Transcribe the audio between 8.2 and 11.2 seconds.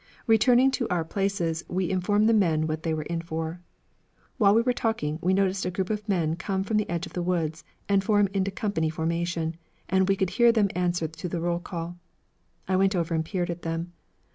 into company formation, and we could hear them answer